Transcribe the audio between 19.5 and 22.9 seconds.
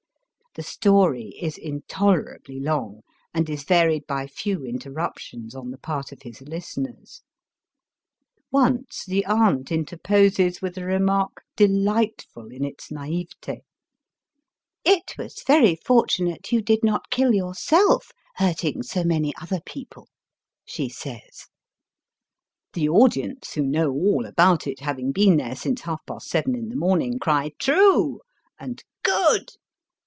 people,'* she says. Digitized by Google A JAPANESE THEATBE. 301